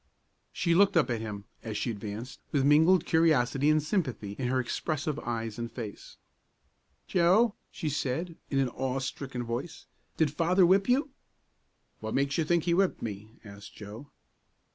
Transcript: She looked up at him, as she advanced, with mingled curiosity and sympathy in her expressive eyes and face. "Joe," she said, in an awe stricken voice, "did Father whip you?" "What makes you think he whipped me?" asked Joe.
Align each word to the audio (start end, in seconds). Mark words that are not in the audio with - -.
She 0.51 0.73
looked 0.73 0.97
up 0.97 1.11
at 1.11 1.21
him, 1.21 1.43
as 1.61 1.77
she 1.77 1.91
advanced, 1.91 2.39
with 2.51 2.65
mingled 2.65 3.05
curiosity 3.05 3.69
and 3.69 3.83
sympathy 3.83 4.31
in 4.39 4.47
her 4.47 4.59
expressive 4.59 5.19
eyes 5.19 5.59
and 5.59 5.71
face. 5.71 6.17
"Joe," 7.05 7.53
she 7.69 7.87
said, 7.87 8.35
in 8.49 8.57
an 8.57 8.69
awe 8.69 8.97
stricken 8.97 9.43
voice, 9.43 9.85
"did 10.17 10.31
Father 10.31 10.65
whip 10.65 10.89
you?" 10.89 11.11
"What 11.99 12.15
makes 12.15 12.39
you 12.39 12.43
think 12.43 12.63
he 12.63 12.73
whipped 12.73 13.03
me?" 13.03 13.33
asked 13.45 13.75
Joe. 13.75 14.07